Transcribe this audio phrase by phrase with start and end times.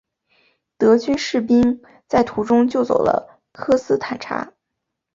[0.79, 4.51] 德军士兵在途中救走了科斯坦察。